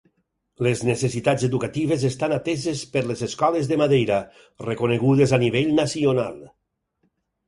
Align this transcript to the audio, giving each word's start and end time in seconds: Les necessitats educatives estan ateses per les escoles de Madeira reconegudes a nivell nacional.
Les 0.67 0.79
necessitats 0.85 1.43
educatives 1.47 2.05
estan 2.07 2.31
ateses 2.37 2.81
per 2.95 3.03
les 3.09 3.21
escoles 3.27 3.69
de 3.73 3.77
Madeira 3.81 4.17
reconegudes 4.71 5.35
a 5.39 5.39
nivell 5.45 5.71
nacional. 5.81 6.41